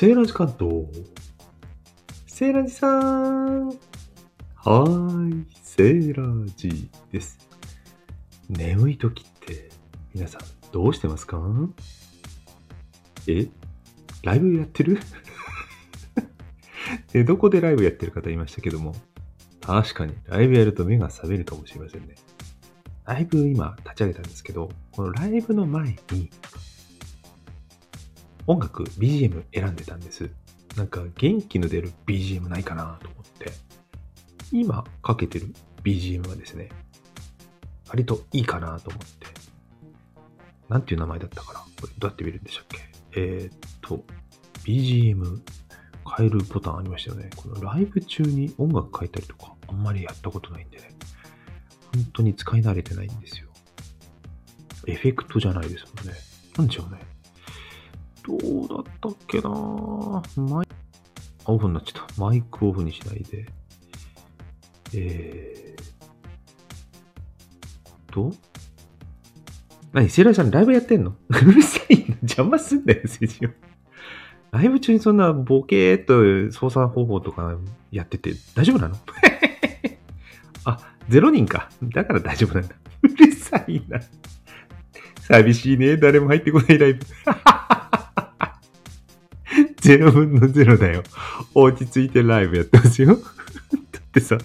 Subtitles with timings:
[0.00, 0.86] セーラージ関東。
[2.26, 3.68] セーラージさん。
[3.68, 7.38] はーい、セーラージです。
[8.48, 9.68] 眠い時って
[10.14, 10.40] 皆さん
[10.72, 11.38] どうしてますか？
[13.26, 13.48] え？
[14.22, 15.00] ライブやってる？
[17.12, 18.94] えどこでライブやってる方いましたけども、
[19.60, 22.14] 確かにライブやると目が覚めるかもしれませんね。
[23.04, 26.30] ライブ今立ち上げたんですけど、このライブの前に
[28.50, 30.28] 音楽、BGM 選んでたんです。
[30.76, 33.52] なんか元気の出る BGM ないかなと思って。
[34.50, 35.54] 今かけてる
[35.84, 36.68] BGM はですね、
[37.88, 39.28] 割といいかなと思って。
[40.68, 41.60] なんていう名前だったかな？
[41.60, 42.78] これどうやって見るんでしたっけ？
[43.12, 44.04] えー、っと、
[44.64, 45.40] BGM
[46.16, 47.30] 変えるボタンありましたよね。
[47.36, 50.90] このライブ中に音楽変えたりとか、あんまりやったことないんでね。
[51.94, 53.48] 本当に使い慣れてないんですよ。
[54.88, 56.14] エフェクトじゃないですもんね。
[56.58, 57.00] なんでしょうね。
[58.38, 59.50] どうだったっけな
[60.36, 60.66] マイ
[61.44, 62.20] あ、オフになっちゃった。
[62.22, 63.46] マイクオフにしないで。
[64.94, 68.32] えーと？
[69.92, 70.08] 何？
[70.08, 71.14] セイラさんライブやってんの？
[71.28, 72.04] うるさいな。
[72.22, 73.50] 邪魔すんだよ、セジオ。
[74.52, 77.56] ライブ中にそんなボケーっと操作方法とか
[77.92, 78.96] やってて大丈夫なの？
[80.64, 81.70] あ、ゼロ人か。
[81.82, 82.74] だから大丈夫なんだ。
[83.02, 84.00] うるさいな。
[85.22, 85.96] 寂しいね。
[85.96, 87.06] 誰も入ってこないライブ。
[89.80, 91.02] ゼロ分のゼロだよ。
[91.54, 93.16] 落ち着いてライブやってますよ。
[93.92, 94.38] だってさ、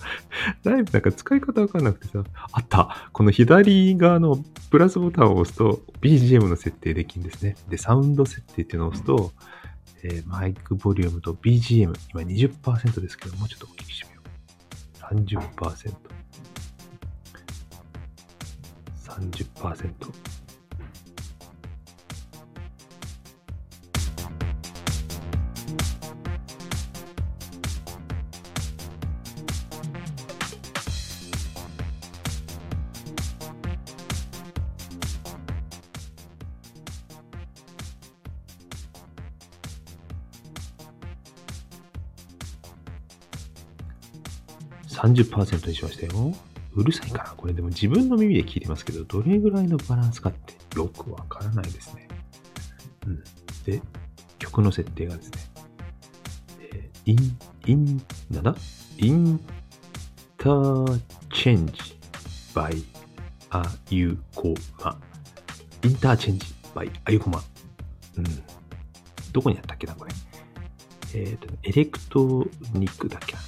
[0.64, 3.10] ライブなんか使い方わかんなくてさ、あった。
[3.12, 7.56] この左側のプラスボタンを押すと BGM の設定できるんですね。
[7.70, 9.34] で、サウンド設定っていうのを押すと、
[10.04, 14.26] えーマイクボリュームと BGM、今20%ですけど、もうちょっとお聞きしてみよう。
[15.16, 15.94] 30%。
[19.04, 20.35] 30%。
[44.96, 46.34] 30%にしましたよ。
[46.74, 52.08] うるさいかなこれでも自分の耳で聞いてますけど、どれぐらいのバランスかってよくわからないですね。
[53.08, 53.24] うん。
[53.66, 53.82] で、
[54.40, 55.40] 曲の設定がですね、
[56.74, 58.56] えーイン、イン、なんだ？
[58.98, 59.40] イン
[60.38, 61.00] ター
[61.34, 61.74] チェンジ
[62.54, 62.84] by
[63.52, 64.98] あゆこま。
[65.84, 67.42] インターチェンジ by あゆこま。
[68.18, 68.24] うん。
[69.32, 70.12] どこにあったっけなこれ。
[71.14, 73.40] えっ、と、エレクトニックだっけな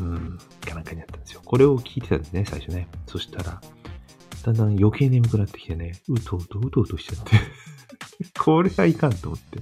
[0.00, 1.40] うん、かなんかにあったんですよ。
[1.44, 2.88] これを聞いてたんですね、最初ね。
[3.06, 3.60] そしたら、
[4.42, 7.32] だんだん余計眠くなってきてね、うとうとうとうとしちゃって。
[8.38, 9.60] これはいかんと思って。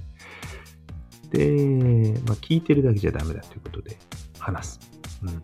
[1.37, 3.97] で、まあ、聞いてるだけじゃダメだということで、
[4.39, 4.79] 話す。
[5.23, 5.43] うん。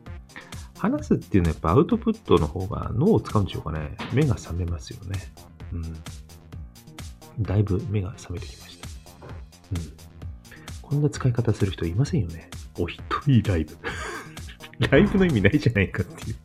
[0.78, 3.96] 話すっていうのはやっぱアウトプットの方が脳を使うんでしょうかね。
[4.13, 5.19] 目が覚めますよね。
[5.74, 7.44] うん。
[7.44, 8.88] だいぶ目が覚めてきました。
[9.74, 9.94] うん。
[10.81, 12.50] こんな使い方する人いませんよね。
[12.80, 13.78] お一人ライブ。
[14.90, 16.36] ライブの意味ないじゃないかっていう。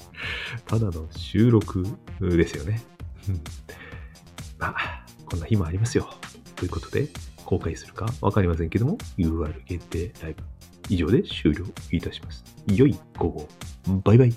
[0.67, 1.87] ただの収録
[2.21, 2.83] ですよね。
[3.29, 3.41] うん
[4.59, 6.09] まあ、こんな日もありますよ。
[6.55, 7.09] ということで、
[7.45, 10.43] 公開するかわかりませんけども、UR 限定ライブ。
[10.89, 12.45] 以上で終了いたします。
[12.67, 13.49] 良い午後。
[14.05, 14.35] バイバイ。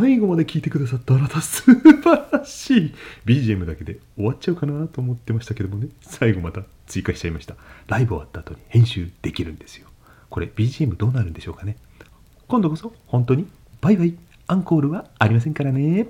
[0.00, 2.94] 最後まで聞いてくださったあなた素晴らしい。
[3.26, 5.88] BGM だけで終わっちゃうかなと思ってましたけどもね。
[6.00, 7.56] 最後また追加しちゃいました。
[7.88, 9.88] ライブ終わった後に編集できるんですよ。
[10.30, 11.76] これ BGM どうなるんでしょうかね。
[12.48, 13.46] 今度こそ本当に
[13.82, 14.14] バイバイ。
[14.46, 16.08] アンコールはありませんからね。